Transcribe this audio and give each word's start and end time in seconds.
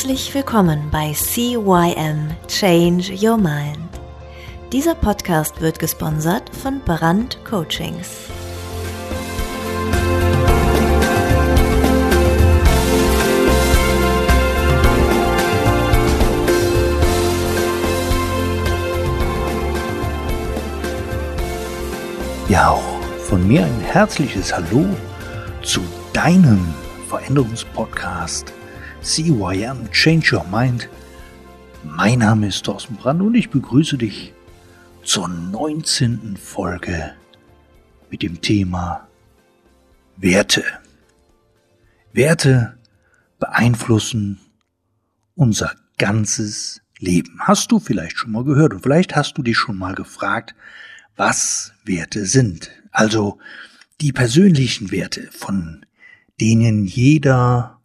Herzlich 0.00 0.34
willkommen 0.34 0.88
bei 0.90 1.12
CYM 1.12 2.30
Change 2.48 3.12
Your 3.20 3.36
Mind. 3.36 3.76
Dieser 4.72 4.94
Podcast 4.94 5.60
wird 5.60 5.78
gesponsert 5.78 6.48
von 6.56 6.80
Brand 6.80 7.38
Coachings. 7.44 8.08
Ja, 22.48 22.70
auch 22.70 23.02
von 23.18 23.46
mir 23.46 23.66
ein 23.66 23.80
herzliches 23.80 24.50
Hallo 24.56 24.86
zu 25.62 25.82
deinem 26.14 26.72
Veränderungspodcast 27.10 28.54
CYM 29.02 29.90
Change 29.92 30.36
Your 30.36 30.44
Mind. 30.44 30.90
Mein 31.84 32.18
Name 32.18 32.48
ist 32.48 32.64
Thorsten 32.64 32.96
Brand 32.96 33.22
und 33.22 33.34
ich 33.34 33.48
begrüße 33.48 33.96
dich 33.96 34.34
zur 35.02 35.26
19. 35.26 36.36
Folge 36.36 37.14
mit 38.10 38.22
dem 38.22 38.42
Thema 38.42 39.08
Werte. 40.18 40.62
Werte 42.12 42.76
beeinflussen 43.38 44.38
unser 45.34 45.74
ganzes 45.96 46.82
Leben. 46.98 47.40
Hast 47.40 47.72
du 47.72 47.78
vielleicht 47.80 48.18
schon 48.18 48.32
mal 48.32 48.44
gehört 48.44 48.74
und 48.74 48.82
vielleicht 48.82 49.16
hast 49.16 49.38
du 49.38 49.42
dich 49.42 49.56
schon 49.56 49.78
mal 49.78 49.94
gefragt, 49.94 50.54
was 51.16 51.72
Werte 51.84 52.26
sind. 52.26 52.70
Also 52.90 53.38
die 54.02 54.12
persönlichen 54.12 54.90
Werte, 54.90 55.30
von 55.32 55.86
denen 56.38 56.84
jeder 56.84 57.79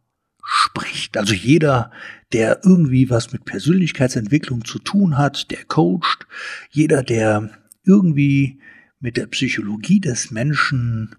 spricht. 0.45 1.17
Also 1.17 1.33
jeder, 1.33 1.91
der 2.31 2.61
irgendwie 2.63 3.09
was 3.09 3.33
mit 3.33 3.45
Persönlichkeitsentwicklung 3.45 4.63
zu 4.63 4.79
tun 4.79 5.17
hat, 5.17 5.49
der 5.51 5.65
coacht, 5.65 6.27
jeder, 6.69 7.03
der 7.03 7.49
irgendwie 7.83 8.59
mit 8.99 9.17
der 9.17 9.25
Psychologie 9.27 9.99
des 9.99 10.31
Menschen 10.31 11.15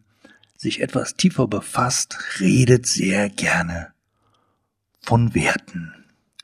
sich 0.57 0.81
etwas 0.81 1.17
tiefer 1.17 1.49
befasst, 1.49 2.19
redet 2.41 2.87
sehr 2.87 3.29
gerne 3.29 3.89
von 5.03 5.35
Werten. 5.35 5.93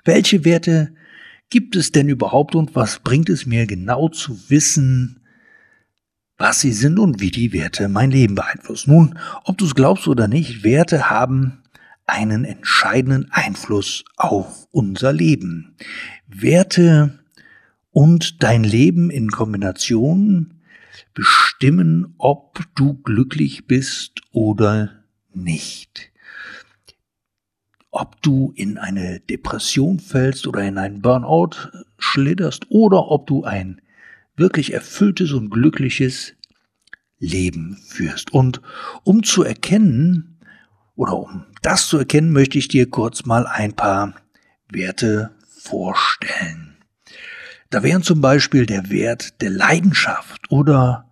Welche 0.04 0.44
Werte 0.44 0.92
gibt 1.50 1.76
es 1.76 1.92
denn 1.92 2.08
überhaupt 2.08 2.54
und 2.54 2.74
was 2.74 2.98
bringt 2.98 3.28
es 3.28 3.46
mir 3.46 3.66
genau 3.66 4.08
zu 4.08 4.50
wissen, 4.50 5.20
was 6.36 6.60
sie 6.60 6.72
sind 6.72 6.98
und 6.98 7.20
wie 7.20 7.30
die 7.30 7.52
Werte 7.52 7.88
mein 7.88 8.10
Leben 8.10 8.34
beeinflussen? 8.34 8.92
Nun, 8.92 9.18
ob 9.44 9.58
du 9.58 9.66
es 9.66 9.74
glaubst 9.74 10.08
oder 10.08 10.26
nicht, 10.26 10.64
Werte 10.64 11.10
haben 11.10 11.61
einen 12.06 12.44
entscheidenden 12.44 13.30
Einfluss 13.30 14.04
auf 14.16 14.68
unser 14.70 15.12
Leben. 15.12 15.76
Werte 16.26 17.20
und 17.90 18.42
dein 18.42 18.64
Leben 18.64 19.10
in 19.10 19.30
Kombination 19.30 20.54
bestimmen, 21.14 22.14
ob 22.18 22.60
du 22.74 22.94
glücklich 22.94 23.66
bist 23.66 24.20
oder 24.32 25.04
nicht. 25.32 26.10
Ob 27.90 28.20
du 28.22 28.52
in 28.56 28.78
eine 28.78 29.20
Depression 29.20 29.98
fällst 29.98 30.46
oder 30.46 30.62
in 30.62 30.78
einen 30.78 31.02
Burnout 31.02 31.70
schlitterst 31.98 32.70
oder 32.70 33.08
ob 33.08 33.26
du 33.26 33.44
ein 33.44 33.80
wirklich 34.36 34.72
erfülltes 34.72 35.32
und 35.32 35.50
glückliches 35.50 36.34
Leben 37.18 37.76
führst. 37.76 38.32
Und 38.32 38.62
um 39.04 39.22
zu 39.22 39.44
erkennen, 39.44 40.32
oder 40.94 41.16
um 41.18 41.44
das 41.62 41.86
zu 41.88 41.98
erkennen, 41.98 42.32
möchte 42.32 42.58
ich 42.58 42.68
dir 42.68 42.90
kurz 42.90 43.24
mal 43.24 43.46
ein 43.46 43.74
paar 43.74 44.14
Werte 44.70 45.30
vorstellen. 45.48 46.76
Da 47.70 47.82
wären 47.82 48.02
zum 48.02 48.20
Beispiel 48.20 48.66
der 48.66 48.90
Wert 48.90 49.40
der 49.40 49.50
Leidenschaft 49.50 50.50
oder 50.50 51.08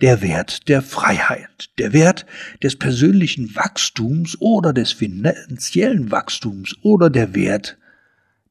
der 0.00 0.22
Wert 0.22 0.68
der 0.68 0.80
Freiheit, 0.80 1.70
der 1.78 1.92
Wert 1.92 2.24
des 2.62 2.76
persönlichen 2.76 3.54
Wachstums 3.56 4.40
oder 4.40 4.72
des 4.72 4.92
finanziellen 4.92 6.10
Wachstums 6.10 6.76
oder 6.82 7.10
der 7.10 7.34
Wert 7.34 7.76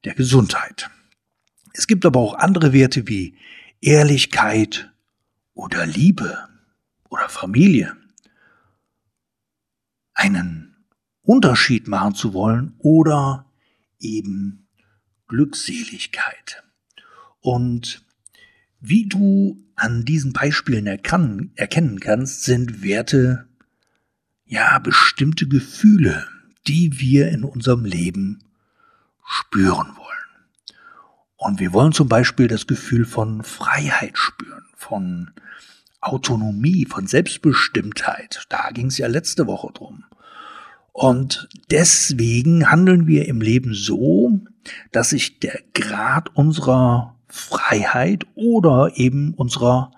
der 0.03 0.13
Gesundheit. 0.13 0.89
Es 1.73 1.87
gibt 1.87 2.05
aber 2.05 2.19
auch 2.19 2.33
andere 2.33 2.73
Werte 2.73 3.07
wie 3.07 3.37
Ehrlichkeit 3.81 4.91
oder 5.53 5.85
Liebe 5.85 6.37
oder 7.09 7.29
Familie, 7.29 7.95
einen 10.13 10.56
Unterschied 11.27 11.89
machen 11.89 12.15
zu 12.15 12.33
wollen 12.33 12.73
oder 12.79 13.45
eben 13.99 14.67
Glückseligkeit. 15.27 16.63
Und 17.41 18.05
wie 18.79 19.07
du 19.07 19.61
an 19.75 20.05
diesen 20.05 20.31
Beispielen 20.31 20.87
erkan 20.87 21.51
erkennen 21.55 21.99
kannst, 21.99 22.43
sind 22.43 22.81
Werte 22.81 23.49
ja 24.45 24.79
bestimmte 24.79 25.49
Gefühle, 25.49 26.25
die 26.65 26.97
wir 26.99 27.27
in 27.27 27.43
unserem 27.43 27.83
Leben 27.83 28.39
spüren 29.25 29.97
wollen. 29.97 30.07
Und 31.35 31.59
wir 31.59 31.73
wollen 31.73 31.91
zum 31.91 32.07
Beispiel 32.07 32.47
das 32.47 32.67
Gefühl 32.67 33.03
von 33.03 33.43
Freiheit 33.43 34.17
spüren, 34.17 34.63
von 34.77 35.31
Autonomie, 35.99 36.85
von 36.85 37.05
Selbstbestimmtheit. 37.05 38.45
Da 38.47 38.69
ging 38.71 38.87
es 38.87 38.97
ja 38.97 39.07
letzte 39.07 39.45
Woche 39.45 39.73
drum. 39.73 40.05
Und 40.97 41.47
deswegen 41.69 42.71
handeln 42.71 43.05
wir 43.05 43.27
im 43.27 43.39
Leben 43.39 43.75
so, 43.75 44.39
dass 44.91 45.11
sich 45.11 45.39
der 45.39 45.59
Grad 45.75 46.35
unserer 46.35 47.15
Freiheit 47.27 48.25
oder 48.33 48.93
eben 48.95 49.35
unserer 49.35 49.91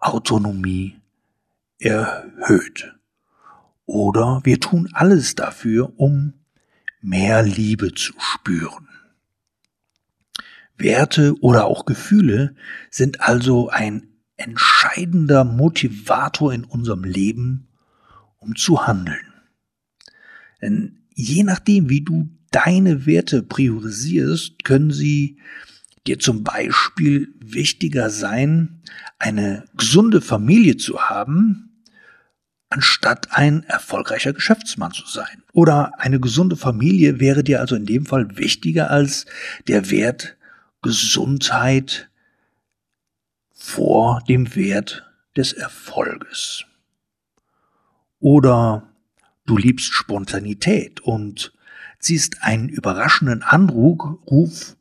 Autonomie 0.00 0.96
erhöht. 1.78 2.92
Oder 3.86 4.40
wir 4.42 4.58
tun 4.58 4.88
alles 4.92 5.36
dafür, 5.36 5.92
um 5.96 6.32
mehr 7.00 7.44
Liebe 7.44 7.94
zu 7.94 8.12
spüren. 8.18 8.88
Werte 10.76 11.36
oder 11.40 11.66
auch 11.66 11.84
Gefühle 11.84 12.56
sind 12.90 13.20
also 13.20 13.68
ein 13.68 14.08
entscheidender 14.34 15.44
Motivator 15.44 16.52
in 16.52 16.64
unserem 16.64 17.04
Leben, 17.04 17.68
um 18.38 18.56
zu 18.56 18.88
handeln. 18.88 19.31
Denn 20.62 21.00
je 21.14 21.42
nachdem, 21.42 21.88
wie 21.88 22.02
du 22.02 22.30
deine 22.50 23.06
Werte 23.06 23.42
priorisierst, 23.42 24.64
können 24.64 24.92
sie 24.92 25.38
dir 26.06 26.18
zum 26.18 26.44
Beispiel 26.44 27.34
wichtiger 27.40 28.10
sein, 28.10 28.82
eine 29.18 29.64
gesunde 29.76 30.20
Familie 30.20 30.76
zu 30.76 31.00
haben, 31.00 31.84
anstatt 32.68 33.32
ein 33.32 33.64
erfolgreicher 33.64 34.32
Geschäftsmann 34.32 34.92
zu 34.92 35.06
sein. 35.06 35.42
Oder 35.52 35.92
eine 35.98 36.20
gesunde 36.20 36.56
Familie 36.56 37.20
wäre 37.20 37.44
dir 37.44 37.60
also 37.60 37.76
in 37.76 37.86
dem 37.86 38.06
Fall 38.06 38.36
wichtiger 38.36 38.90
als 38.90 39.26
der 39.68 39.90
Wert 39.90 40.36
Gesundheit 40.80 42.10
vor 43.52 44.22
dem 44.28 44.56
Wert 44.56 45.04
des 45.36 45.52
Erfolges. 45.52 46.64
Oder 48.18 48.91
Du 49.46 49.56
liebst 49.56 49.92
Spontanität 49.92 51.00
und 51.00 51.52
ziehst 51.98 52.42
einen 52.42 52.68
überraschenden 52.68 53.42
Anruf 53.42 54.76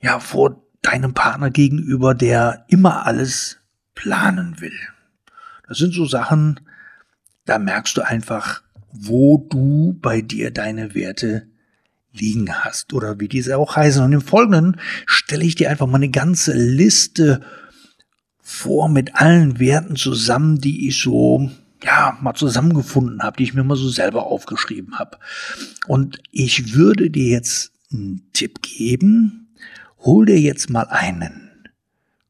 ja 0.00 0.20
vor 0.20 0.62
deinem 0.82 1.14
Partner 1.14 1.50
gegenüber, 1.50 2.14
der 2.14 2.64
immer 2.68 3.06
alles 3.06 3.58
planen 3.94 4.60
will. 4.60 4.78
Das 5.66 5.78
sind 5.78 5.92
so 5.92 6.06
Sachen, 6.06 6.60
da 7.44 7.58
merkst 7.58 7.96
du 7.96 8.02
einfach, 8.02 8.62
wo 8.92 9.46
du 9.50 9.98
bei 10.00 10.22
dir 10.22 10.50
deine 10.50 10.94
Werte 10.94 11.48
liegen 12.12 12.52
hast 12.52 12.92
oder 12.92 13.20
wie 13.20 13.28
diese 13.28 13.56
auch 13.58 13.76
heißen. 13.76 14.02
Und 14.02 14.12
im 14.12 14.20
Folgenden 14.20 14.80
stelle 15.06 15.44
ich 15.44 15.56
dir 15.56 15.70
einfach 15.70 15.86
mal 15.86 15.96
eine 15.96 16.10
ganze 16.10 16.52
Liste 16.52 17.42
vor 18.40 18.88
mit 18.88 19.16
allen 19.16 19.58
Werten 19.58 19.96
zusammen, 19.96 20.58
die 20.58 20.88
ich 20.88 21.00
so 21.00 21.50
ja, 21.82 22.16
mal 22.20 22.34
zusammengefunden 22.34 23.22
habe, 23.22 23.36
die 23.36 23.44
ich 23.44 23.54
mir 23.54 23.64
mal 23.64 23.76
so 23.76 23.88
selber 23.88 24.26
aufgeschrieben 24.26 24.98
habe. 24.98 25.18
Und 25.86 26.18
ich 26.30 26.74
würde 26.74 27.10
dir 27.10 27.30
jetzt 27.30 27.72
einen 27.92 28.28
Tipp 28.32 28.62
geben. 28.62 29.54
Hol 30.00 30.26
dir 30.26 30.38
jetzt 30.38 30.70
mal 30.70 30.86
einen 30.88 31.48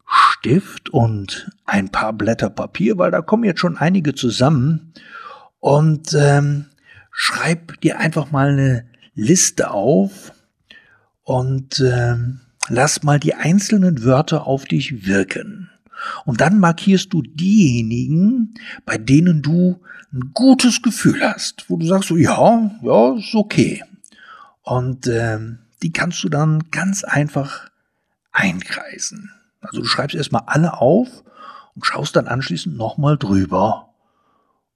Stift 0.07 0.91
und 0.91 1.51
ein 1.65 1.91
paar 1.91 2.13
Blätter 2.13 2.51
Papier, 2.51 2.99
weil 2.99 3.11
da 3.11 3.21
kommen 3.21 3.45
jetzt 3.45 3.61
schon 3.61 3.77
einige 3.77 4.15
zusammen. 4.15 4.93
Und 5.61 6.15
ähm, 6.15 6.67
schreib 7.11 7.81
dir 7.81 7.99
einfach 7.99 8.31
mal 8.31 8.51
eine 8.51 8.87
Liste 9.15 9.71
auf 9.71 10.33
und 11.25 11.81
ähm, 11.81 12.41
lass 12.69 13.03
mal 13.03 13.19
die 13.19 13.35
einzelnen 13.35 14.05
Wörter 14.05 14.47
auf 14.47 14.65
dich 14.65 15.07
wirken. 15.07 15.71
Und 16.25 16.41
dann 16.41 16.59
markierst 16.59 17.13
du 17.13 17.23
diejenigen, 17.23 18.55
bei 18.85 18.99
denen 18.99 19.43
du 19.43 19.81
ein 20.13 20.31
gutes 20.35 20.83
Gefühl 20.83 21.21
hast, 21.23 21.69
wo 21.69 21.77
du 21.77 21.87
sagst 21.87 22.09
so, 22.09 22.17
ja, 22.17 22.71
ja, 22.83 23.17
ist 23.17 23.35
okay. 23.35 23.83
Und 24.63 25.07
ähm, 25.07 25.59
die 25.83 25.93
kannst 25.93 26.23
du 26.25 26.29
dann 26.29 26.71
ganz 26.71 27.05
einfach 27.05 27.71
einkreisen. 28.33 29.33
Also 29.61 29.81
du 29.81 29.87
schreibst 29.87 30.17
erstmal 30.17 30.45
alle 30.47 30.81
auf 30.81 31.25
und 31.75 31.85
schaust 31.85 32.17
dann 32.17 32.29
anschließend 32.29 32.77
nochmal 32.77 33.19
drüber. 33.19 33.95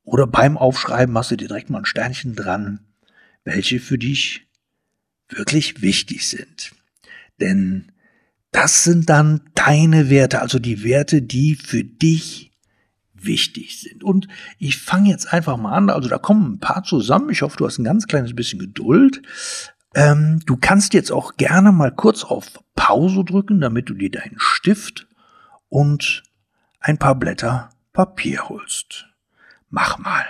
Oder 0.05 0.27
beim 0.27 0.59
Aufschreiben 0.59 1.13
machst 1.13 1.31
du 1.31 1.37
dir 1.37 1.49
direkt 1.49 1.71
mal 1.71 1.79
ein 1.79 1.85
Sternchen 1.85 2.35
dran, 2.35 2.81
welche 3.45 3.81
für 3.81 3.99
dich 3.99 4.49
wirklich 5.29 5.83
wichtig 5.83 6.29
sind. 6.29 6.73
Denn 7.41 7.92
das 8.53 8.85
sind 8.85 9.09
dann 9.09 9.41
deine 9.55 10.11
Werte, 10.11 10.41
also 10.41 10.59
die 10.59 10.85
Werte, 10.85 11.23
die 11.23 11.57
für 11.57 11.83
dich 11.83 12.53
wichtig 13.15 13.81
sind. 13.81 14.05
Und 14.05 14.29
ich 14.59 14.79
fange 14.79 15.11
jetzt 15.11 15.33
einfach 15.33 15.57
mal 15.57 15.73
an, 15.73 15.91
also 15.91 16.09
da 16.09 16.19
kommen 16.19 16.55
ein 16.55 16.59
paar 16.61 16.85
zusammen. 16.85 17.31
Ich 17.31 17.43
hoffe, 17.43 17.57
du 17.57 17.67
hast 17.67 17.79
ein 17.79 17.85
ganz 17.85 18.07
kleines 18.07 18.35
bisschen 18.35 18.59
Geduld. 18.59 19.23
Ähm, 19.95 20.41
du 20.47 20.57
kannst 20.57 20.95
jetzt 20.95 21.11
auch 21.11 21.37
gerne 21.37 21.73
mal 21.73 21.93
kurz 21.93 22.25
auf 22.25 22.47
Pause 22.75 23.25
drücken, 23.25 23.61
damit 23.61 23.89
du 23.89 23.95
dir 23.95 24.11
deinen 24.11 24.39
Stift 24.39 25.07
und 25.69 26.23
ein 26.81 26.99
paar 26.99 27.15
Blätter 27.15 27.71
Papier 27.93 28.49
holst. 28.49 29.07
Mach 29.71 29.99
mal. 29.99 30.25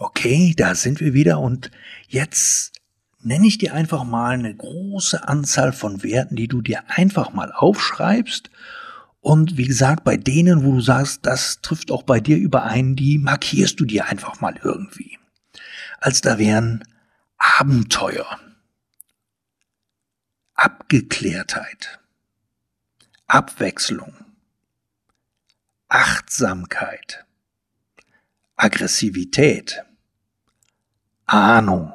Okay, 0.00 0.54
da 0.56 0.76
sind 0.76 1.00
wir 1.00 1.12
wieder 1.12 1.40
und 1.40 1.72
jetzt 2.06 2.80
nenne 3.20 3.48
ich 3.48 3.58
dir 3.58 3.74
einfach 3.74 4.04
mal 4.04 4.34
eine 4.34 4.54
große 4.54 5.26
Anzahl 5.26 5.72
von 5.72 6.04
Werten, 6.04 6.36
die 6.36 6.46
du 6.46 6.62
dir 6.62 6.84
einfach 6.86 7.32
mal 7.32 7.50
aufschreibst. 7.50 8.48
Und 9.20 9.56
wie 9.56 9.66
gesagt, 9.66 10.04
bei 10.04 10.16
denen, 10.16 10.62
wo 10.64 10.70
du 10.70 10.80
sagst, 10.80 11.26
das 11.26 11.62
trifft 11.62 11.90
auch 11.90 12.04
bei 12.04 12.20
dir 12.20 12.36
überein, 12.36 12.94
die 12.94 13.18
markierst 13.18 13.80
du 13.80 13.84
dir 13.84 14.06
einfach 14.06 14.40
mal 14.40 14.54
irgendwie. 14.62 15.18
Als 15.98 16.20
da 16.20 16.38
wären 16.38 16.84
Abenteuer, 17.36 18.38
Abgeklärtheit, 20.54 21.98
Abwechslung, 23.26 24.14
Achtsamkeit, 25.88 27.24
Aggressivität, 28.54 29.82
Ahnung, 31.28 31.92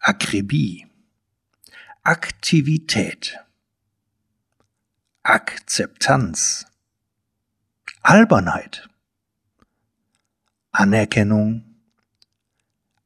Akribie, 0.00 0.86
Aktivität, 2.02 3.38
Akzeptanz, 5.22 6.66
Albernheit, 8.02 8.86
Anerkennung, 10.72 11.64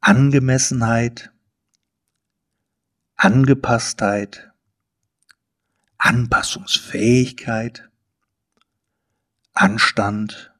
Angemessenheit, 0.01 1.31
Angepasstheit, 3.15 4.51
Anpassungsfähigkeit, 5.99 7.89
Anstand, 9.53 10.53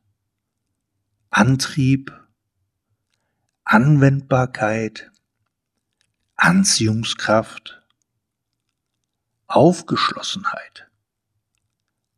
Antrieb, 1.31 2.20
Anwendbarkeit, 3.73 5.09
Anziehungskraft, 6.35 7.81
Aufgeschlossenheit, 9.47 10.89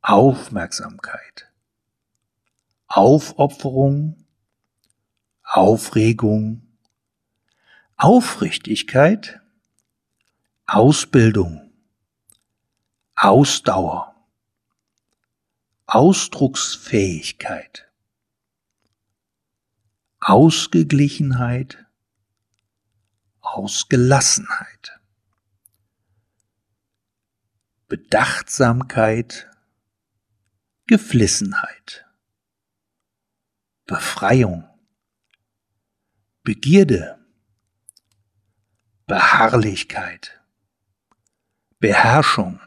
Aufmerksamkeit, 0.02 1.52
Aufopferung, 2.88 4.26
Aufregung, 5.44 6.64
Aufrichtigkeit, 7.98 9.40
Ausbildung, 10.66 11.72
Ausdauer, 13.14 14.16
Ausdrucksfähigkeit, 15.86 17.93
Ausgeglichenheit, 20.26 21.86
Ausgelassenheit, 23.42 24.98
Bedachtsamkeit, 27.90 29.52
Geflissenheit, 30.88 32.06
Befreiung, 33.86 34.64
Begierde, 36.44 37.20
Beharrlichkeit, 39.06 40.42
Beherrschung, 41.80 42.62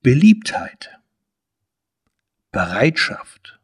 Beliebtheit, 0.00 0.96
Bereitschaft, 2.52 3.55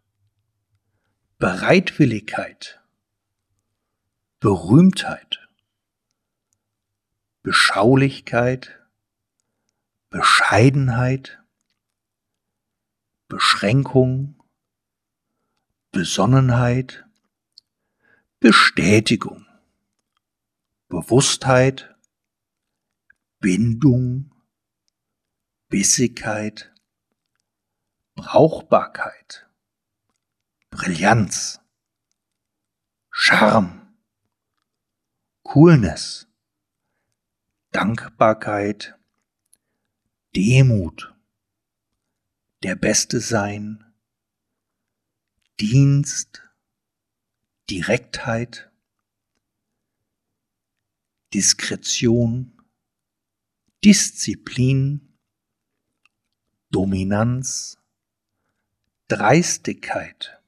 Bereitwilligkeit, 1.42 2.80
Berühmtheit, 4.38 5.48
Beschaulichkeit, 7.42 8.78
Bescheidenheit, 10.08 11.42
Beschränkung, 13.26 14.40
Besonnenheit, 15.90 17.04
Bestätigung, 18.38 19.44
Bewusstheit, 20.86 21.92
Bindung, 23.40 24.32
Bissigkeit, 25.68 26.72
Brauchbarkeit, 28.14 29.48
Brillanz, 30.72 31.60
Charme, 33.10 33.94
Coolness, 35.42 36.26
Dankbarkeit, 37.72 38.98
Demut, 40.34 41.14
der 42.62 42.74
Beste 42.74 43.20
sein, 43.20 43.84
Dienst, 45.60 46.42
Direktheit, 47.68 48.72
Diskretion, 51.34 52.58
Disziplin, 53.84 55.18
Dominanz, 56.70 57.76
Dreistigkeit, 59.08 60.41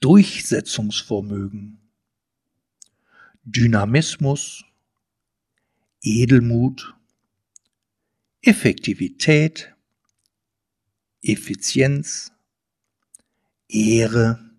Durchsetzungsvermögen, 0.00 1.80
Dynamismus, 3.44 4.64
Edelmut, 6.02 6.94
Effektivität, 8.42 9.74
Effizienz, 11.22 12.32
Ehre, 13.68 14.50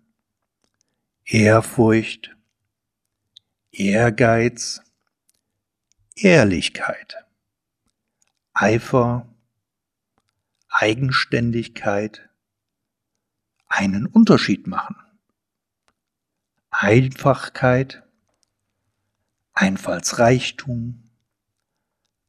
Ehrfurcht, 1.24 2.36
Ehrgeiz, 3.70 4.82
Ehrlichkeit, 6.16 7.16
Eifer, 8.52 9.32
Eigenständigkeit, 10.68 12.28
einen 13.68 14.06
Unterschied 14.06 14.66
machen, 14.66 14.96
Einfachkeit, 16.80 18.04
Einfallsreichtum, 19.52 21.10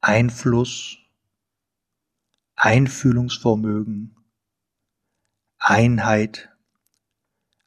Einfluss, 0.01 0.97
Einfühlungsvermögen, 2.55 4.15
Einheit, 5.59 6.49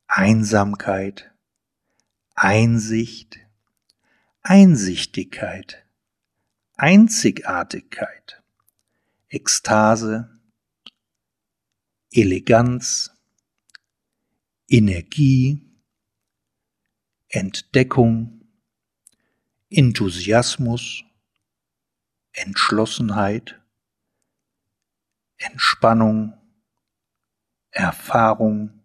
Einsamkeit, 0.08 1.32
Einsicht, 2.34 3.38
Einsichtigkeit, 4.42 5.86
Einzigartigkeit, 6.76 8.42
Ekstase, 9.28 10.36
Eleganz, 12.10 13.12
Energie, 14.66 15.71
Entdeckung, 17.34 18.42
Enthusiasmus, 19.70 21.02
Entschlossenheit, 22.34 23.58
Entspannung, 25.38 26.34
Erfahrung, 27.70 28.82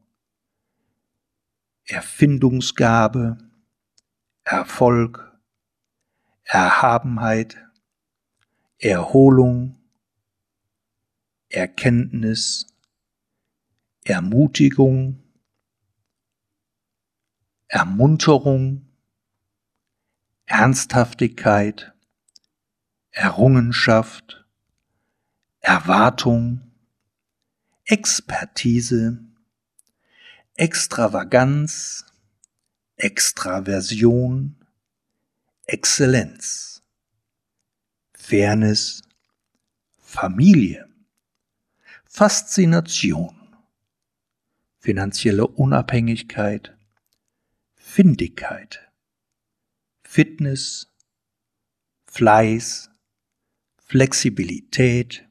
Erfindungsgabe, 1.87 3.37
Erfolg, 4.45 5.37
Erhabenheit, 6.45 7.57
Erholung, 8.77 9.77
Erkenntnis, 11.49 12.65
Ermutigung, 14.05 15.26
Ermunterung, 17.69 18.88
Ernsthaftigkeit, 20.45 21.93
Errungenschaft, 23.12 24.45
Erwartung, 25.59 26.71
Expertise, 27.83 29.19
Extravaganz, 30.55 32.05
Extraversion, 32.95 34.55
Exzellenz, 35.65 36.83
Fairness, 38.13 39.01
Familie, 39.97 40.88
Faszination, 42.05 43.36
finanzielle 44.79 45.45
Unabhängigkeit, 45.45 46.76
Findigkeit, 47.97 48.91
Fitness, 50.03 50.93
Fleiß, 52.05 52.91
Flexibilität, 53.79 55.27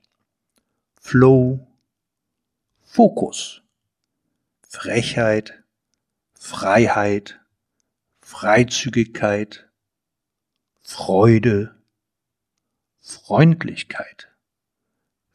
Flow, 1.00 1.64
Fokus, 2.82 3.62
Frechheit, 4.68 5.62
Freiheit, 6.34 7.38
Freizügigkeit, 8.20 9.70
Freude, 10.80 11.80
Freundlichkeit, 12.98 14.26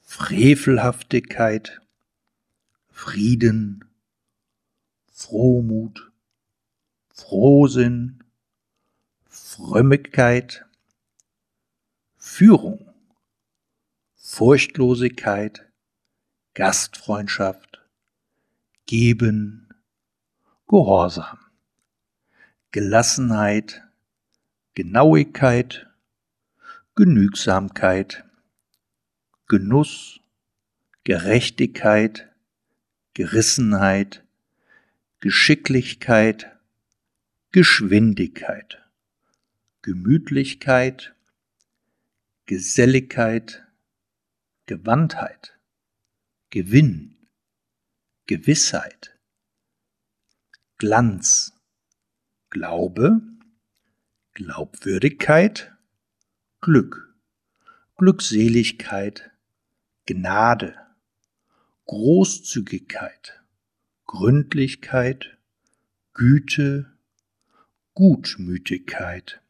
Frevelhaftigkeit, 0.01 1.79
Frieden, 2.89 3.85
Frohmut, 5.13 6.11
Frohsinn, 7.13 8.24
Frömmigkeit, 9.27 10.65
Führung, 12.18 12.94
Furchtlosigkeit, 14.15 15.68
Gastfreundschaft, 16.53 17.82
Geben, 18.86 19.70
Gehorsam, 20.68 21.39
Gelassenheit, 22.72 23.84
Genauigkeit, 24.74 25.88
Genügsamkeit, 26.96 28.24
Genuss, 29.48 30.20
Gerechtigkeit, 31.03 32.30
Gerissenheit, 33.13 34.24
Geschicklichkeit, 35.20 36.50
Geschwindigkeit, 37.53 38.81
Gemütlichkeit, 39.81 41.13
Geselligkeit, 42.46 43.67
Gewandtheit, 44.67 45.60
Gewinn, 46.50 47.27
Gewissheit, 48.25 49.20
Glanz, 50.77 51.51
Glaube, 52.50 53.20
Glaubwürdigkeit, 54.34 55.75
Glück, 56.62 57.13
Glückseligkeit, 57.98 59.29
Gnade, 60.05 60.79
Großzügigkeit, 61.84 63.43
Gründlichkeit, 64.05 65.38
Güte, 66.13 66.90
Gutmütigkeit, 67.93 69.41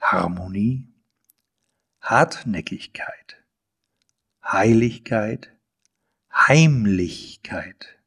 Harmonie, 0.00 0.88
Hartnäckigkeit, 2.00 3.36
Heiligkeit, 4.42 5.50
Heimlichkeit, 6.32 7.98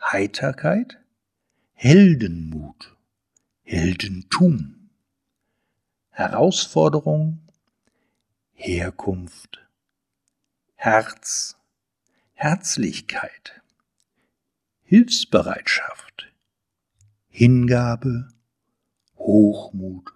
Heiterkeit, 0.00 0.98
Heldenmut, 1.72 2.96
Heldentum, 3.62 4.90
Herausforderung, 6.10 7.48
Herkunft, 8.52 9.66
Herz, 10.74 11.56
Herzlichkeit, 12.34 13.62
Hilfsbereitschaft, 14.82 16.32
Hingabe, 17.28 18.28
Hochmut, 19.18 20.10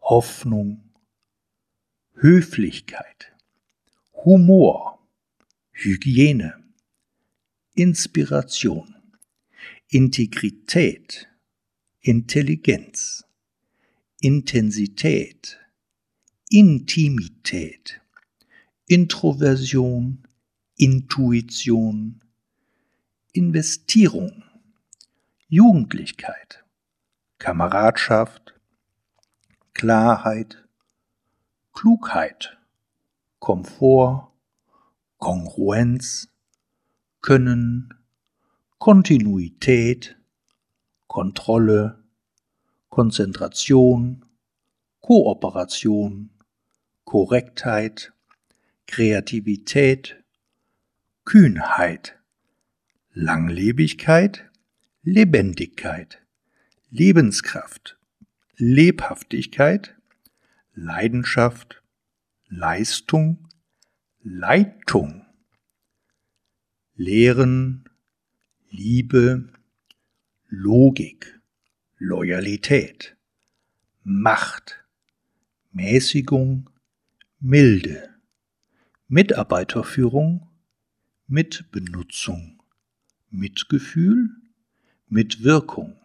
Hoffnung, 0.00 0.92
Höflichkeit, 2.14 3.32
Humor, 4.12 4.98
Hygiene, 5.72 6.54
Inspiration, 7.74 8.94
Integrität, 9.88 11.28
Intelligenz, 12.00 13.24
Intensität, 14.20 15.58
Intimität, 16.48 18.00
Introversion, 18.86 20.26
Intuition, 20.76 22.20
Investierung, 23.32 24.42
Jugendlichkeit, 25.48 26.65
Kameradschaft, 27.38 28.54
Klarheit, 29.74 30.64
Klugheit, 31.72 32.58
Komfort, 33.38 34.32
Kongruenz, 35.18 36.28
Können, 37.20 37.94
Kontinuität, 38.78 40.16
Kontrolle, 41.06 42.02
Konzentration, 42.88 44.24
Kooperation, 45.00 46.30
Korrektheit, 47.04 48.12
Kreativität, 48.86 50.22
Kühnheit, 51.24 52.18
Langlebigkeit, 53.12 54.50
Lebendigkeit, 55.02 56.25
Lebenskraft, 56.90 57.98
Lebhaftigkeit, 58.56 59.96
Leidenschaft, 60.74 61.82
Leistung, 62.48 63.48
Leitung, 64.22 65.26
Lehren, 66.94 67.88
Liebe, 68.70 69.52
Logik, 70.48 71.40
Loyalität, 71.98 73.16
Macht, 74.04 74.84
Mäßigung, 75.72 76.70
Milde, 77.40 78.14
Mitarbeiterführung, 79.08 80.48
Mitbenutzung, 81.26 82.62
Mitgefühl, 83.30 84.30
Mitwirkung, 85.08 85.96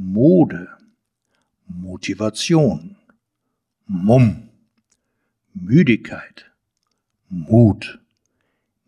Mode, 0.00 0.68
Motivation, 1.66 2.96
Mumm, 3.88 4.48
Müdigkeit, 5.54 6.52
Mut, 7.28 7.98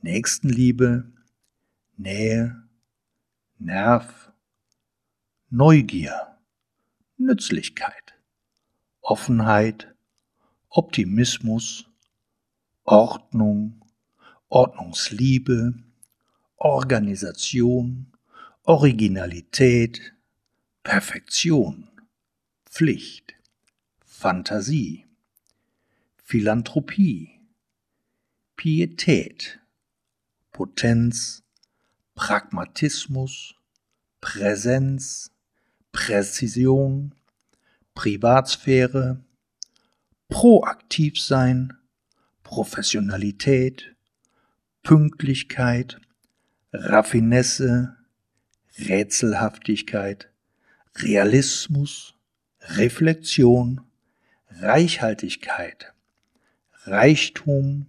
Nächstenliebe, 0.02 1.10
Nähe, 1.96 2.62
Nerv, 3.58 4.30
Neugier, 5.50 6.38
Nützlichkeit, 7.18 8.14
Offenheit, 9.00 9.92
Optimismus, 10.68 11.86
Ordnung, 12.84 13.84
Ordnungsliebe, 14.48 15.74
Organisation, 16.56 18.12
Originalität, 18.62 20.14
Perfektion, 20.82 21.88
Pflicht, 22.64 23.34
Fantasie, 24.04 25.06
Philanthropie, 26.24 27.40
Pietät, 28.56 29.60
Potenz, 30.52 31.42
Pragmatismus, 32.14 33.54
Präsenz, 34.20 35.32
Präzision, 35.92 37.14
Privatsphäre, 37.94 39.22
proaktiv 40.28 41.20
sein, 41.20 41.76
Professionalität, 42.42 43.94
Pünktlichkeit, 44.82 46.00
Raffinesse, 46.72 47.96
Rätselhaftigkeit, 48.78 50.29
Realismus, 50.96 52.14
Reflexion, 52.60 53.80
Reichhaltigkeit, 54.48 55.92
Reichtum, 56.84 57.86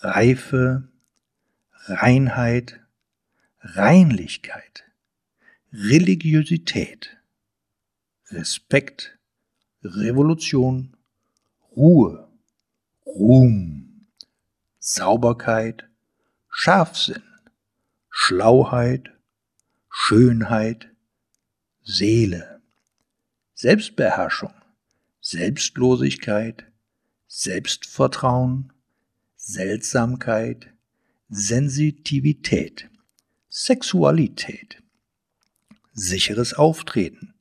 Reife, 0.00 0.88
Reinheit, 1.86 2.80
Reinlichkeit, 3.60 4.84
Religiosität, 5.72 7.16
Respekt, 8.30 9.18
Revolution, 9.82 10.96
Ruhe, 11.76 12.28
Ruhm, 13.06 14.06
Sauberkeit, 14.78 15.88
Scharfsinn, 16.48 17.22
Schlauheit, 18.10 19.10
Schönheit, 19.90 20.91
Seele, 21.84 22.62
Selbstbeherrschung, 23.54 24.54
Selbstlosigkeit, 25.20 26.64
Selbstvertrauen, 27.26 28.72
Seltsamkeit, 29.36 30.68
Sensitivität, 31.28 32.88
Sexualität, 33.48 34.82
sicheres 35.92 36.54
Auftreten, 36.54 37.34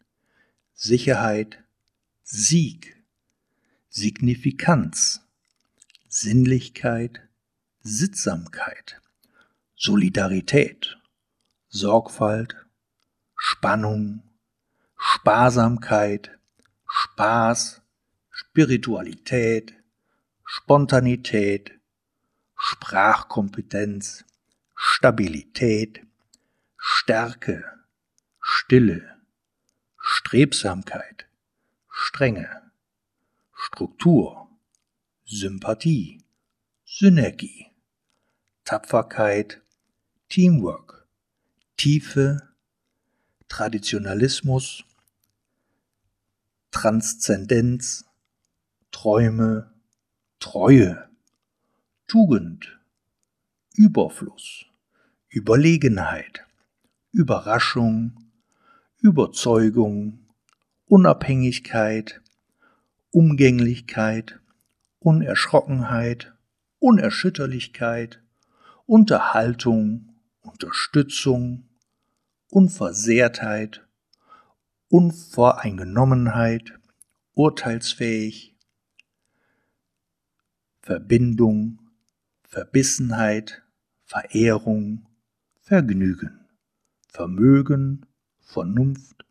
Sicherheit, 0.73 1.59
Sieg, 2.23 2.95
Signifikanz, 3.89 5.21
Sinnlichkeit, 6.07 7.21
Sittsamkeit, 7.83 8.99
Solidarität, 9.75 10.97
Sorgfalt, 11.69 12.55
Spannung, 13.35 14.23
Sparsamkeit, 15.21 16.31
Spaß, 16.89 17.83
Spiritualität, 18.31 19.75
Spontanität, 20.43 21.79
Sprachkompetenz, 22.57 24.25
Stabilität, 24.73 26.01
Stärke, 26.75 27.63
Stille, 28.41 29.15
Strebsamkeit, 29.99 31.27
Strenge, 31.87 32.71
Struktur, 33.53 34.49
Sympathie, 35.25 36.23
Synergie, 36.83 37.67
Tapferkeit, 38.63 39.61
Teamwork, 40.29 41.07
Tiefe, 41.77 42.41
Traditionalismus, 43.47 44.83
Transzendenz, 46.71 48.05
Träume, 48.91 49.71
Treue, 50.39 51.09
Tugend, 52.07 52.79
Überfluss, 53.75 54.65
Überlegenheit, 55.29 56.45
Überraschung, 57.11 58.17
Überzeugung, 58.99 60.27
Unabhängigkeit, 60.85 62.21
Umgänglichkeit, 63.11 64.39
Unerschrockenheit, 64.99 66.33
Unerschütterlichkeit, 66.79 68.21
Unterhaltung, 68.85 70.15
Unterstützung, 70.41 71.65
Unversehrtheit, 72.49 73.85
Unvoreingenommenheit, 74.91 76.77
urteilsfähig, 77.33 78.57
Verbindung, 80.81 81.79
Verbissenheit, 82.43 83.63
Verehrung, 84.03 85.07
Vergnügen, 85.61 86.45
Vermögen, 87.07 88.05
Vernunft, 88.41 89.23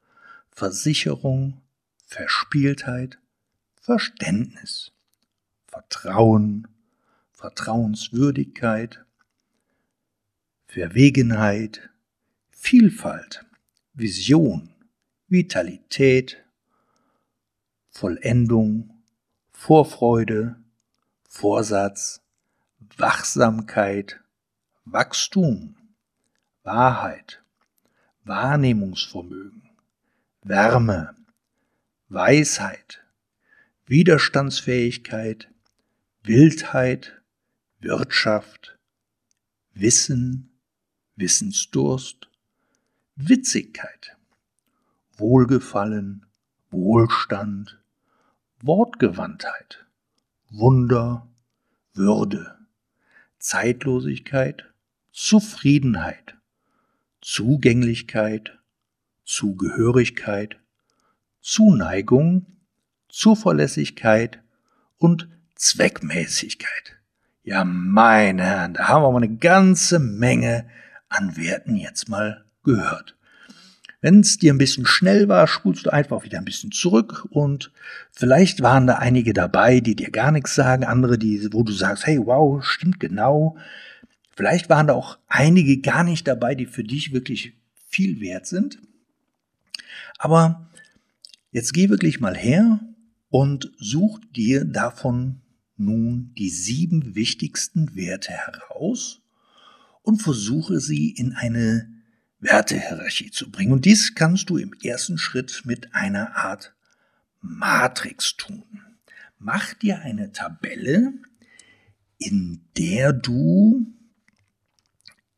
Versicherung, 0.50 1.60
Verspieltheit, 2.06 3.18
Verständnis, 3.82 4.92
Vertrauen, 5.66 6.68
Vertrauenswürdigkeit, 7.32 9.04
Verwegenheit, 10.64 11.90
Vielfalt, 12.50 13.44
Vision, 13.92 14.69
Vitalität, 15.30 16.44
Vollendung, 17.88 19.00
Vorfreude, 19.52 20.56
Vorsatz, 21.28 22.20
Wachsamkeit, 22.96 24.18
Wachstum, 24.84 25.76
Wahrheit, 26.64 27.44
Wahrnehmungsvermögen, 28.24 29.70
Wärme, 30.42 31.14
Weisheit, 32.08 33.04
Widerstandsfähigkeit, 33.86 35.48
Wildheit, 36.24 37.22
Wirtschaft, 37.78 38.76
Wissen, 39.74 40.50
Wissensdurst, 41.14 42.28
Witzigkeit, 43.14 44.16
Wohlgefallen, 45.20 46.26
Wohlstand, 46.70 47.78
Wortgewandtheit, 48.62 49.86
Wunder, 50.50 51.26
Würde, 51.94 52.58
Zeitlosigkeit, 53.38 54.64
Zufriedenheit, 55.12 56.36
Zugänglichkeit, 57.20 58.58
Zugehörigkeit, 59.24 60.58
Zuneigung, 61.40 62.46
Zuverlässigkeit 63.08 64.40
und 64.98 65.28
Zweckmäßigkeit. 65.54 66.96
Ja, 67.42 67.64
meine 67.64 68.44
Herren, 68.44 68.74
da 68.74 68.88
haben 68.88 69.02
wir 69.02 69.10
mal 69.10 69.22
eine 69.22 69.36
ganze 69.36 69.98
Menge 69.98 70.68
an 71.08 71.36
Werten 71.36 71.76
jetzt 71.76 72.08
mal 72.08 72.44
gehört. 72.64 73.16
Wenn 74.02 74.20
es 74.20 74.38
dir 74.38 74.52
ein 74.52 74.58
bisschen 74.58 74.86
schnell 74.86 75.28
war, 75.28 75.46
spulst 75.46 75.84
du 75.84 75.92
einfach 75.92 76.24
wieder 76.24 76.38
ein 76.38 76.44
bisschen 76.46 76.72
zurück 76.72 77.26
und 77.30 77.70
vielleicht 78.12 78.62
waren 78.62 78.86
da 78.86 78.94
einige 78.94 79.34
dabei, 79.34 79.80
die 79.80 79.94
dir 79.94 80.10
gar 80.10 80.32
nichts 80.32 80.54
sagen, 80.54 80.84
andere, 80.84 81.18
die, 81.18 81.52
wo 81.52 81.62
du 81.62 81.72
sagst, 81.72 82.06
hey, 82.06 82.18
wow, 82.18 82.64
stimmt 82.64 82.98
genau. 82.98 83.56
Vielleicht 84.34 84.70
waren 84.70 84.86
da 84.86 84.94
auch 84.94 85.18
einige 85.28 85.78
gar 85.80 86.02
nicht 86.02 86.26
dabei, 86.26 86.54
die 86.54 86.64
für 86.64 86.84
dich 86.84 87.12
wirklich 87.12 87.52
viel 87.88 88.20
wert 88.20 88.46
sind. 88.46 88.78
Aber 90.16 90.70
jetzt 91.52 91.74
geh 91.74 91.90
wirklich 91.90 92.20
mal 92.20 92.36
her 92.36 92.80
und 93.28 93.70
such 93.78 94.20
dir 94.34 94.64
davon 94.64 95.42
nun 95.76 96.32
die 96.38 96.48
sieben 96.50 97.14
wichtigsten 97.14 97.94
Werte 97.96 98.32
heraus 98.32 99.20
und 100.02 100.22
versuche 100.22 100.80
sie 100.80 101.10
in 101.10 101.34
eine 101.34 101.99
Wertehierarchie 102.40 103.30
zu 103.30 103.50
bringen. 103.50 103.72
Und 103.72 103.84
dies 103.84 104.14
kannst 104.14 104.50
du 104.50 104.56
im 104.56 104.72
ersten 104.82 105.18
Schritt 105.18 105.62
mit 105.64 105.94
einer 105.94 106.36
Art 106.36 106.74
Matrix 107.40 108.36
tun. 108.36 108.64
Mach 109.38 109.74
dir 109.74 110.00
eine 110.00 110.32
Tabelle, 110.32 111.14
in 112.18 112.60
der 112.76 113.12
du 113.12 113.86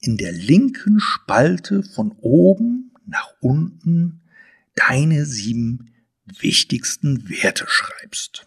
in 0.01 0.17
der 0.17 0.33
linken 0.33 0.99
Spalte 0.99 1.85
von 1.85 2.13
oben 2.21 2.93
nach 3.07 3.29
unten 3.41 4.23
deine 4.75 5.27
sieben 5.27 5.93
wichtigsten 6.25 7.29
Werte 7.29 7.67
schreibst. 7.69 8.47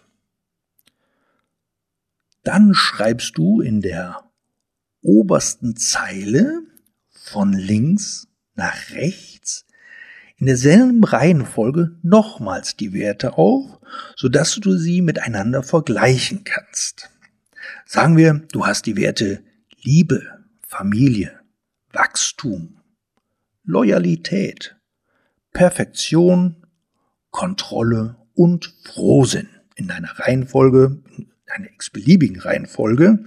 Dann 2.44 2.74
schreibst 2.74 3.38
du 3.38 3.62
in 3.62 3.82
der 3.82 4.30
obersten 5.02 5.76
Zeile 5.78 6.62
von 7.10 7.54
links 7.54 8.28
nach 8.56 8.92
rechts. 8.92 9.66
In 10.38 10.48
derselben 10.48 11.04
Reihenfolge 11.04 11.98
nochmals 12.02 12.76
die 12.76 12.94
Werte 12.94 13.38
auf, 13.38 13.80
sodass 14.18 14.56
du 14.56 14.76
sie 14.76 15.02
miteinander 15.02 15.64
vergleichen 15.64 16.44
kannst. 16.44 17.10
Sagen 17.86 18.18
wir, 18.18 18.46
du 18.52 18.66
hast 18.66 18.86
die 18.86 18.98
Werte 18.98 19.44
Liebe, 19.82 20.44
Familie, 20.68 21.40
Wachstum, 21.94 22.82
Loyalität, 23.64 24.76
Perfektion, 25.54 26.66
Kontrolle 27.32 28.18
und 28.34 28.74
Frohsinn. 28.84 29.50
In 29.76 29.90
einer 29.92 30.20
Reihenfolge, 30.20 31.02
in 31.18 31.28
einer 31.48 31.72
x-beliebigen 31.72 32.40
Reihenfolge, 32.40 33.26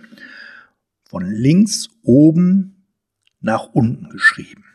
von 1.04 1.30
links 1.30 1.88
oben 2.02 2.86
nach 3.40 3.68
unten 3.72 4.10
geschrieben 4.10 4.67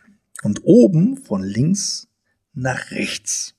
und 0.43 0.61
oben 0.63 1.17
von 1.17 1.43
links 1.43 2.07
nach 2.53 2.91
rechts. 2.91 3.55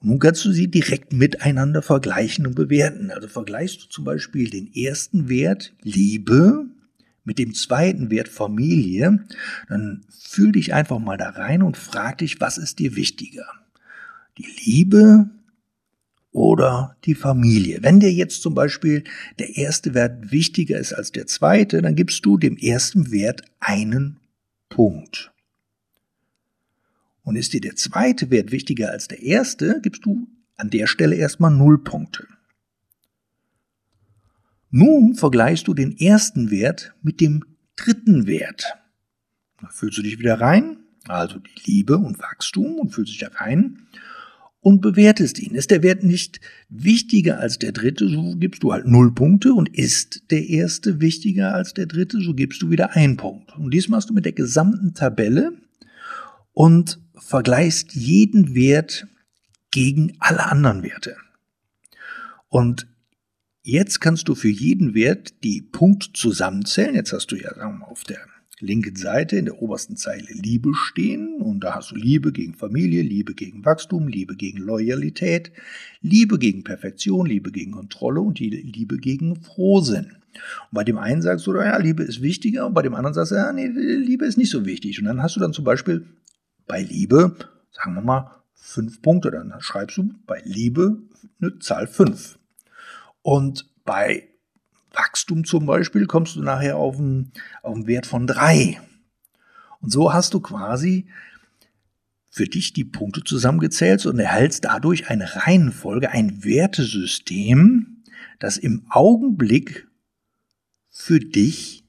Und 0.00 0.08
nun 0.08 0.18
kannst 0.18 0.44
du 0.44 0.52
sie 0.52 0.68
direkt 0.68 1.12
miteinander 1.12 1.82
vergleichen 1.82 2.46
und 2.46 2.54
bewerten. 2.54 3.10
Also 3.10 3.28
vergleichst 3.28 3.82
du 3.82 3.86
zum 3.88 4.04
Beispiel 4.04 4.48
den 4.48 4.72
ersten 4.74 5.28
Wert 5.28 5.74
Liebe 5.82 6.66
mit 7.24 7.38
dem 7.38 7.54
zweiten 7.54 8.10
Wert 8.10 8.28
Familie, 8.28 9.24
dann 9.68 10.04
fühl 10.08 10.52
dich 10.52 10.72
einfach 10.72 10.98
mal 10.98 11.18
da 11.18 11.30
rein 11.30 11.62
und 11.62 11.76
frag 11.76 12.18
dich, 12.18 12.40
was 12.40 12.56
ist 12.56 12.78
dir 12.78 12.96
wichtiger? 12.96 13.46
Die 14.38 14.48
Liebe 14.64 15.28
oder 16.32 16.96
die 17.04 17.14
Familie. 17.14 17.82
Wenn 17.82 18.00
dir 18.00 18.12
jetzt 18.12 18.42
zum 18.42 18.54
Beispiel 18.54 19.04
der 19.38 19.56
erste 19.56 19.92
Wert 19.94 20.32
wichtiger 20.32 20.78
ist 20.78 20.92
als 20.92 21.12
der 21.12 21.26
zweite, 21.26 21.82
dann 21.82 21.94
gibst 21.94 22.24
du 22.24 22.38
dem 22.38 22.56
ersten 22.56 23.10
Wert 23.10 23.42
einen 23.60 24.18
Punkt. 24.70 25.30
Und 27.22 27.36
ist 27.36 27.52
dir 27.52 27.60
der 27.60 27.76
zweite 27.76 28.30
Wert 28.30 28.50
wichtiger 28.50 28.90
als 28.90 29.06
der 29.06 29.22
erste, 29.22 29.80
gibst 29.82 30.06
du 30.06 30.26
an 30.56 30.70
der 30.70 30.86
Stelle 30.86 31.16
erstmal 31.16 31.50
null 31.50 31.84
Punkte. 31.84 32.26
Nun 34.70 35.14
vergleichst 35.14 35.68
du 35.68 35.74
den 35.74 35.98
ersten 35.98 36.50
Wert 36.50 36.94
mit 37.02 37.20
dem 37.20 37.44
dritten 37.76 38.26
Wert. 38.26 38.64
Da 39.60 39.68
fühlst 39.68 39.98
du 39.98 40.02
dich 40.02 40.18
wieder 40.18 40.40
rein, 40.40 40.78
also 41.08 41.38
die 41.38 41.70
Liebe 41.70 41.98
und 41.98 42.18
Wachstum 42.20 42.78
und 42.78 42.90
fühlst 42.90 43.12
dich 43.12 43.18
da 43.18 43.28
rein 43.28 43.86
und 44.60 44.80
bewertest 44.82 45.38
ihn. 45.38 45.54
Ist 45.54 45.70
der 45.70 45.82
Wert 45.82 46.02
nicht 46.04 46.40
wichtiger 46.68 47.40
als 47.40 47.58
der 47.58 47.72
dritte, 47.72 48.08
so 48.08 48.36
gibst 48.36 48.62
du 48.62 48.72
halt 48.72 48.86
null 48.86 49.14
Punkte 49.14 49.54
und 49.54 49.74
ist 49.74 50.30
der 50.30 50.48
erste 50.48 51.00
wichtiger 51.00 51.54
als 51.54 51.74
der 51.74 51.86
dritte, 51.86 52.20
so 52.20 52.34
gibst 52.34 52.62
du 52.62 52.70
wieder 52.70 52.94
einen 52.94 53.16
Punkt. 53.16 53.56
Und 53.56 53.72
dies 53.72 53.88
machst 53.88 54.10
du 54.10 54.14
mit 54.14 54.24
der 54.24 54.32
gesamten 54.32 54.94
Tabelle 54.94 55.52
und 56.52 57.00
vergleichst 57.14 57.94
jeden 57.94 58.54
Wert 58.54 59.06
gegen 59.70 60.16
alle 60.18 60.44
anderen 60.46 60.82
Werte. 60.82 61.16
Und 62.48 62.86
jetzt 63.62 64.00
kannst 64.00 64.28
du 64.28 64.34
für 64.34 64.48
jeden 64.48 64.94
Wert 64.94 65.42
die 65.44 65.62
Punkte 65.62 66.12
zusammenzählen. 66.12 66.94
Jetzt 66.94 67.12
hast 67.12 67.28
du 67.28 67.36
ja 67.36 67.54
sagen 67.54 67.74
wir 67.74 67.78
mal, 67.78 67.86
auf 67.86 68.04
der 68.04 68.18
linken 68.60 68.96
Seite 68.96 69.36
in 69.36 69.46
der 69.46 69.60
obersten 69.60 69.96
Zeile 69.96 70.28
Liebe 70.30 70.72
stehen 70.74 71.40
und 71.40 71.60
da 71.60 71.74
hast 71.74 71.90
du 71.90 71.96
Liebe 71.96 72.32
gegen 72.32 72.54
Familie, 72.54 73.02
Liebe 73.02 73.34
gegen 73.34 73.64
Wachstum, 73.64 74.08
Liebe 74.08 74.36
gegen 74.36 74.58
Loyalität, 74.58 75.52
Liebe 76.00 76.38
gegen 76.38 76.64
Perfektion, 76.64 77.26
Liebe 77.26 77.50
gegen 77.52 77.72
Kontrolle 77.72 78.20
und 78.20 78.38
die 78.38 78.50
Liebe 78.50 78.98
gegen 78.98 79.36
Frohsinn. 79.36 80.16
Und 80.32 80.72
bei 80.72 80.84
dem 80.84 80.98
einen 80.98 81.22
sagst 81.22 81.46
du, 81.46 81.54
ja, 81.54 81.76
Liebe 81.78 82.02
ist 82.02 82.22
wichtiger 82.22 82.66
und 82.66 82.74
bei 82.74 82.82
dem 82.82 82.94
anderen 82.94 83.14
sagst 83.14 83.32
du, 83.32 83.36
ja, 83.36 83.52
nee, 83.52 83.66
Liebe 83.66 84.26
ist 84.26 84.38
nicht 84.38 84.50
so 84.50 84.64
wichtig. 84.64 84.98
Und 85.00 85.06
dann 85.06 85.22
hast 85.22 85.36
du 85.36 85.40
dann 85.40 85.52
zum 85.52 85.64
Beispiel 85.64 86.06
bei 86.66 86.82
Liebe, 86.82 87.36
sagen 87.72 87.94
wir 87.94 88.02
mal, 88.02 88.30
fünf 88.54 89.02
Punkte. 89.02 89.30
Dann 89.30 89.52
schreibst 89.58 89.96
du 89.96 90.10
bei 90.26 90.40
Liebe 90.44 90.98
eine 91.40 91.58
Zahl 91.58 91.86
fünf. 91.86 92.38
Und 93.22 93.68
bei 93.84 94.29
Wachstum 94.92 95.44
zum 95.44 95.66
Beispiel 95.66 96.06
kommst 96.06 96.36
du 96.36 96.42
nachher 96.42 96.76
auf 96.76 96.98
einen, 96.98 97.32
auf 97.62 97.74
einen 97.74 97.86
Wert 97.86 98.06
von 98.06 98.26
drei. 98.26 98.80
Und 99.80 99.90
so 99.90 100.12
hast 100.12 100.34
du 100.34 100.40
quasi 100.40 101.06
für 102.30 102.46
dich 102.46 102.72
die 102.72 102.84
Punkte 102.84 103.24
zusammengezählt 103.24 104.06
und 104.06 104.18
erhältst 104.18 104.64
dadurch 104.64 105.10
eine 105.10 105.34
Reihenfolge, 105.34 106.10
ein 106.10 106.44
Wertesystem, 106.44 108.04
das 108.38 108.56
im 108.56 108.86
Augenblick 108.88 109.88
für 110.88 111.18
dich 111.18 111.84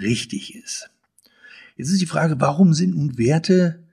richtig 0.00 0.54
ist. 0.54 0.90
Jetzt 1.76 1.90
ist 1.90 2.00
die 2.00 2.06
Frage, 2.06 2.40
warum 2.40 2.74
sind 2.74 2.96
nun 2.96 3.18
Werte 3.18 3.84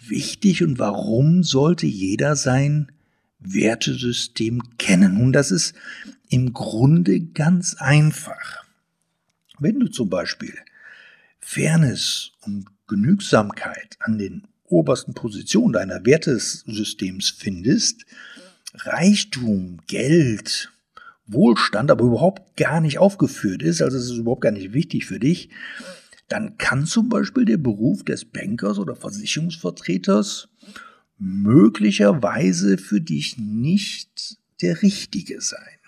wichtig 0.00 0.62
und 0.62 0.78
warum 0.78 1.42
sollte 1.42 1.86
jeder 1.86 2.36
sein 2.36 2.90
Wertesystem 3.38 4.62
kennen? 4.78 5.14
Nun, 5.14 5.32
das 5.32 5.50
ist 5.50 5.74
im 6.32 6.54
Grunde 6.54 7.20
ganz 7.20 7.74
einfach. 7.74 8.64
Wenn 9.58 9.78
du 9.78 9.88
zum 9.88 10.08
Beispiel 10.08 10.54
Fairness 11.40 12.32
und 12.40 12.64
Genügsamkeit 12.88 13.98
an 14.00 14.16
den 14.16 14.48
obersten 14.64 15.12
Positionen 15.12 15.74
deiner 15.74 16.06
Wertesystems 16.06 17.28
findest, 17.28 18.06
Reichtum, 18.74 19.80
Geld, 19.86 20.72
Wohlstand 21.26 21.90
aber 21.90 22.06
überhaupt 22.06 22.56
gar 22.56 22.80
nicht 22.80 22.98
aufgeführt 22.98 23.62
ist, 23.62 23.82
also 23.82 23.98
es 23.98 24.04
ist 24.04 24.16
überhaupt 24.16 24.40
gar 24.40 24.52
nicht 24.52 24.72
wichtig 24.72 25.04
für 25.04 25.20
dich, 25.20 25.50
dann 26.28 26.56
kann 26.56 26.86
zum 26.86 27.10
Beispiel 27.10 27.44
der 27.44 27.58
Beruf 27.58 28.04
des 28.04 28.24
Bankers 28.24 28.78
oder 28.78 28.96
Versicherungsvertreters 28.96 30.48
möglicherweise 31.18 32.78
für 32.78 33.02
dich 33.02 33.36
nicht 33.36 34.38
der 34.62 34.80
richtige 34.80 35.42
sein. 35.42 35.78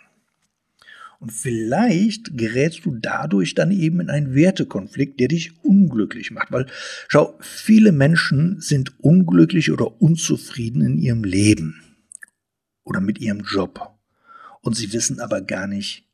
Und 1.25 1.31
vielleicht 1.31 2.37
gerätst 2.37 2.85
du 2.85 2.97
dadurch 3.01 3.55
dann 3.55 3.71
eben 3.71 3.99
in 3.99 4.11
einen 4.11 4.35
Wertekonflikt, 4.35 5.19
der 5.19 5.29
dich 5.29 5.65
unglücklich 5.65 6.31
macht. 6.31 6.53
Weil, 6.53 6.67
schau, 7.09 7.39
viele 7.41 7.93
Menschen 7.93 8.61
sind 8.61 9.01
unglücklich 9.03 9.73
oder 9.73 10.03
unzufrieden 10.03 10.83
in 10.83 10.99
ihrem 10.99 11.25
Leben 11.25 11.83
oder 12.83 13.01
mit 13.01 13.23
ihrem 13.23 13.41
Job. 13.41 13.99
Und 14.61 14.77
sie 14.77 14.93
wissen 14.93 15.19
aber 15.19 15.41
gar 15.41 15.67
nicht, 15.67 16.07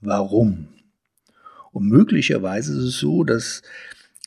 warum. 0.00 0.68
Und 1.72 1.86
möglicherweise 1.86 2.78
ist 2.78 2.84
es 2.84 2.98
so, 2.98 3.24
dass 3.24 3.60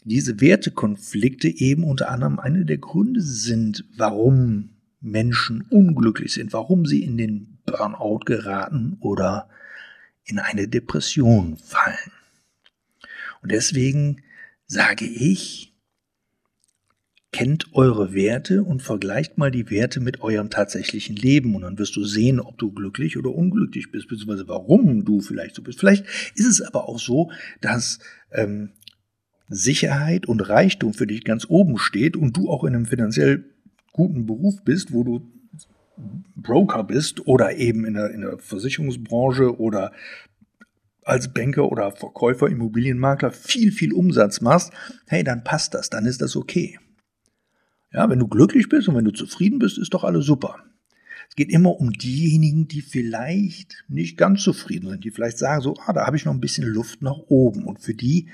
diese 0.04 0.42
Wertekonflikte 0.42 1.48
eben 1.48 1.84
unter 1.84 2.12
anderem 2.12 2.38
eine 2.38 2.66
der 2.66 2.78
Gründe 2.78 3.24
sind, 3.24 3.84
warum 3.98 4.76
Menschen 5.02 5.66
unglücklich 5.72 6.34
sind, 6.34 6.54
warum 6.54 6.86
sie 6.86 7.04
in 7.04 7.18
den 7.18 7.58
Burnout 7.66 8.20
geraten 8.26 8.98
oder 9.00 9.50
in 10.30 10.40
eine 10.40 10.68
Depression 10.68 11.58
fallen. 11.58 12.12
Und 13.42 13.52
deswegen 13.52 14.22
sage 14.66 15.06
ich, 15.06 15.74
kennt 17.32 17.74
eure 17.74 18.14
Werte 18.14 18.64
und 18.64 18.82
vergleicht 18.82 19.38
mal 19.38 19.52
die 19.52 19.70
Werte 19.70 20.00
mit 20.00 20.22
eurem 20.22 20.50
tatsächlichen 20.50 21.16
Leben 21.16 21.56
und 21.56 21.62
dann 21.62 21.78
wirst 21.78 21.96
du 21.96 22.04
sehen, 22.04 22.40
ob 22.40 22.58
du 22.58 22.72
glücklich 22.72 23.18
oder 23.18 23.34
unglücklich 23.34 23.92
bist, 23.92 24.08
beziehungsweise 24.08 24.48
warum 24.48 25.06
du 25.06 25.22
vielleicht 25.22 25.56
so 25.56 25.62
bist. 25.62 25.80
Vielleicht 25.80 26.06
ist 26.36 26.48
es 26.48 26.62
aber 26.62 26.90
auch 26.90 27.00
so, 27.00 27.32
dass 27.62 28.00
ähm, 28.32 28.72
Sicherheit 29.48 30.28
und 30.28 30.42
Reichtum 30.42 30.94
für 30.94 31.08
dich 31.08 31.24
ganz 31.24 31.46
oben 31.48 31.78
steht 31.78 32.18
und 32.18 32.36
du 32.36 32.50
auch 32.50 32.64
in 32.64 32.76
einem 32.76 32.86
finanziell 32.86 33.46
guten 33.92 34.26
Beruf 34.26 34.64
bist, 34.64 34.92
wo 34.92 35.04
du 35.04 35.32
Broker 36.36 36.84
bist 36.84 37.28
oder 37.28 37.56
eben 37.56 37.86
in 37.86 37.94
der, 37.94 38.12
in 38.12 38.22
der 38.22 38.38
Versicherungsbranche 38.38 39.60
oder 39.60 39.92
als 41.04 41.34
Banker 41.34 41.72
oder 41.72 41.92
Verkäufer, 41.92 42.48
Immobilienmakler 42.48 43.32
viel, 43.32 43.72
viel 43.72 43.94
Umsatz 43.94 44.42
machst, 44.42 44.72
hey, 45.08 45.24
dann 45.24 45.44
passt 45.44 45.74
das, 45.74 45.90
dann 45.90 46.06
ist 46.06 46.22
das 46.22 46.36
okay. 46.36 46.80
Ja, 47.92 48.10
wenn 48.10 48.20
du 48.20 48.28
glücklich 48.28 48.70
bist 48.70 48.88
und 48.88 48.96
wenn 48.96 49.06
du 49.06 49.12
zufrieden 49.12 49.60
bist, 49.60 49.78
ist 49.80 49.94
doch 49.94 50.04
alles 50.04 50.26
super. 50.26 50.58
Es 51.28 51.36
geht 51.36 51.50
immer 51.50 51.80
um 51.80 51.92
diejenigen, 51.94 52.68
die 52.68 52.82
vielleicht 52.82 53.84
nicht 53.88 54.18
ganz 54.18 54.44
zufrieden 54.44 54.90
sind, 54.90 55.04
die 55.04 55.12
vielleicht 55.12 55.38
sagen 55.38 55.62
so, 55.62 55.76
ah, 55.86 55.94
da 55.94 56.06
habe 56.06 56.18
ich 56.18 56.26
noch 56.26 56.34
ein 56.34 56.42
bisschen 56.42 56.68
Luft 56.68 57.02
nach 57.02 57.18
oben. 57.28 57.66
Und 57.66 57.80
für 57.80 57.94
die 57.94 58.30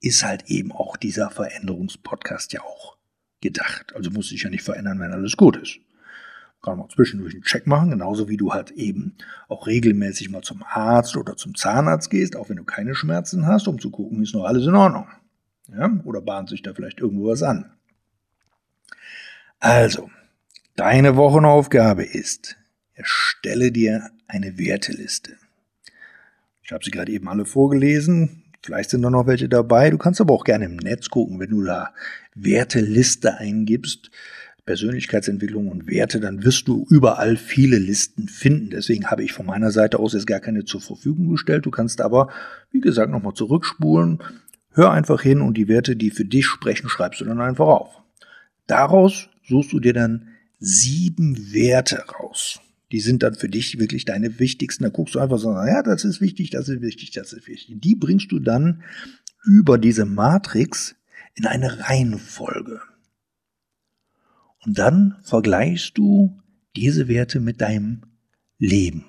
ist 0.00 0.24
halt 0.24 0.44
eben 0.48 0.72
auch 0.72 0.96
dieser 0.96 1.30
Veränderungspodcast 1.30 2.52
ja 2.52 2.62
auch 2.62 2.96
gedacht. 3.40 3.94
Also 3.94 4.10
muss 4.10 4.28
sich 4.28 4.42
ja 4.42 4.50
nicht 4.50 4.62
verändern, 4.62 5.00
wenn 5.00 5.12
alles 5.12 5.36
gut 5.36 5.56
ist. 5.56 5.78
Kann 6.64 6.78
man 6.78 6.88
zwischendurch 6.88 7.34
einen 7.34 7.42
Check 7.42 7.66
machen, 7.66 7.90
genauso 7.90 8.26
wie 8.30 8.38
du 8.38 8.54
halt 8.54 8.70
eben 8.70 9.16
auch 9.48 9.66
regelmäßig 9.66 10.30
mal 10.30 10.40
zum 10.40 10.62
Arzt 10.66 11.14
oder 11.14 11.36
zum 11.36 11.54
Zahnarzt 11.54 12.08
gehst, 12.08 12.36
auch 12.36 12.48
wenn 12.48 12.56
du 12.56 12.64
keine 12.64 12.94
Schmerzen 12.94 13.46
hast, 13.46 13.68
um 13.68 13.78
zu 13.78 13.90
gucken, 13.90 14.22
ist 14.22 14.34
noch 14.34 14.44
alles 14.44 14.66
in 14.66 14.74
Ordnung. 14.74 15.06
Ja? 15.68 15.90
Oder 16.04 16.22
bahnt 16.22 16.48
sich 16.48 16.62
da 16.62 16.72
vielleicht 16.72 17.00
irgendwo 17.00 17.28
was 17.28 17.42
an. 17.42 17.70
Also, 19.60 20.10
deine 20.74 21.16
Wochenaufgabe 21.16 22.04
ist, 22.04 22.56
erstelle 22.94 23.70
dir 23.70 24.10
eine 24.26 24.56
Werteliste. 24.56 25.32
Ich 26.62 26.72
habe 26.72 26.82
sie 26.82 26.90
gerade 26.90 27.12
eben 27.12 27.28
alle 27.28 27.44
vorgelesen. 27.44 28.44
Vielleicht 28.62 28.88
sind 28.88 29.02
da 29.02 29.10
noch 29.10 29.26
welche 29.26 29.50
dabei. 29.50 29.90
Du 29.90 29.98
kannst 29.98 30.22
aber 30.22 30.32
auch 30.32 30.44
gerne 30.44 30.64
im 30.64 30.76
Netz 30.76 31.10
gucken, 31.10 31.38
wenn 31.40 31.50
du 31.50 31.62
da 31.62 31.92
Werteliste 32.34 33.36
eingibst. 33.36 34.10
Persönlichkeitsentwicklung 34.66 35.68
und 35.68 35.86
Werte, 35.86 36.20
dann 36.20 36.42
wirst 36.42 36.68
du 36.68 36.86
überall 36.88 37.36
viele 37.36 37.78
Listen 37.78 38.28
finden. 38.28 38.70
Deswegen 38.70 39.06
habe 39.06 39.22
ich 39.22 39.32
von 39.32 39.46
meiner 39.46 39.70
Seite 39.70 39.98
aus 39.98 40.14
jetzt 40.14 40.26
gar 40.26 40.40
keine 40.40 40.64
zur 40.64 40.80
Verfügung 40.80 41.28
gestellt. 41.28 41.66
Du 41.66 41.70
kannst 41.70 42.00
aber, 42.00 42.28
wie 42.70 42.80
gesagt, 42.80 43.10
nochmal 43.10 43.34
zurückspulen. 43.34 44.22
Hör 44.70 44.90
einfach 44.90 45.22
hin 45.22 45.40
und 45.40 45.56
die 45.56 45.68
Werte, 45.68 45.96
die 45.96 46.10
für 46.10 46.24
dich 46.24 46.46
sprechen, 46.46 46.88
schreibst 46.88 47.20
du 47.20 47.26
dann 47.26 47.40
einfach 47.40 47.66
auf. 47.66 48.02
Daraus 48.66 49.28
suchst 49.46 49.72
du 49.72 49.80
dir 49.80 49.92
dann 49.92 50.28
sieben 50.58 51.52
Werte 51.52 52.02
raus. 52.18 52.60
Die 52.90 53.00
sind 53.00 53.22
dann 53.22 53.34
für 53.34 53.48
dich 53.48 53.78
wirklich 53.78 54.04
deine 54.04 54.38
wichtigsten. 54.38 54.84
Da 54.84 54.90
guckst 54.90 55.14
du 55.14 55.18
einfach 55.18 55.38
so, 55.38 55.50
ja, 55.50 55.82
das 55.82 56.04
ist 56.04 56.20
wichtig, 56.20 56.50
das 56.50 56.68
ist 56.68 56.80
wichtig, 56.80 57.10
das 57.10 57.32
ist 57.32 57.46
wichtig. 57.46 57.76
Die 57.80 57.96
bringst 57.96 58.32
du 58.32 58.38
dann 58.38 58.82
über 59.44 59.78
diese 59.78 60.06
Matrix 60.06 60.96
in 61.34 61.46
eine 61.46 61.80
Reihenfolge. 61.80 62.80
Und 64.64 64.78
dann 64.78 65.16
vergleichst 65.22 65.96
du 65.98 66.40
diese 66.76 67.08
Werte 67.08 67.40
mit 67.40 67.60
deinem 67.60 68.02
Leben. 68.58 69.04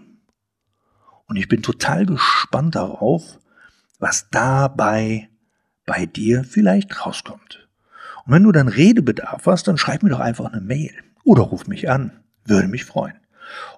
Und 1.28 1.38
ich 1.38 1.48
bin 1.48 1.62
total 1.64 2.06
gespannt 2.06 2.76
darauf, 2.76 3.40
was 4.00 4.30
dabei 4.30 5.30
bei 5.86 6.06
dir 6.06 6.44
vielleicht 6.44 7.06
rauskommt. 7.06 7.68
Und 8.26 8.34
wenn 8.34 8.44
du 8.44 8.52
dann 8.52 8.68
Redebedarf 8.68 9.46
hast, 9.46 9.68
dann 9.68 9.78
schreib 9.78 10.04
mir 10.04 10.10
doch 10.10 10.20
einfach 10.20 10.46
eine 10.46 10.62
Mail 10.62 10.94
oder 11.24 11.44
ruf 11.44 11.68
mich 11.68 11.90
an. 11.90 12.12
Würde 12.44 12.68
mich 12.68 12.86
freuen. 12.86 13.16